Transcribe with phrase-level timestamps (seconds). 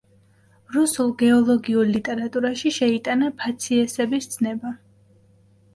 [0.75, 4.75] რუსულ გეოლოგიურ ლიტერატურაში შეიტანა ფაციესების ცნება.